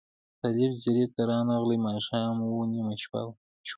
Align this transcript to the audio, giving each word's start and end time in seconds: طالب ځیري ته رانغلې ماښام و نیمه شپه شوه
طالب 0.41 0.71
ځیري 0.81 1.05
ته 1.13 1.21
رانغلې 1.29 1.77
ماښام 1.87 2.35
و 2.45 2.53
نیمه 2.71 2.95
شپه 3.03 3.21
شوه 3.67 3.69